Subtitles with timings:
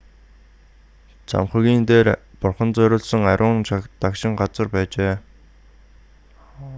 [1.29, 2.07] цамхагийн дээр
[2.41, 3.57] бурханд зориулсан ариун
[4.01, 5.15] дагшин газар байжээ